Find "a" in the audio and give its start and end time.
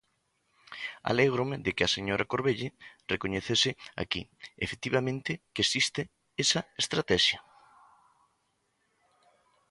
1.85-1.93